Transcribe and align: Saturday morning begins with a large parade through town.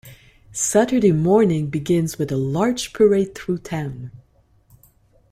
Saturday 0.51 1.11
morning 1.11 1.67
begins 1.67 2.17
with 2.17 2.31
a 2.31 2.35
large 2.35 2.91
parade 2.91 3.35
through 3.35 3.59
town. 3.59 4.09